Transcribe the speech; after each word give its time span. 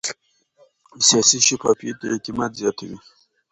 سیاسي 1.07 1.37
شفافیت 1.47 1.99
اعتماد 2.09 2.51
زیاتوي 2.59 2.97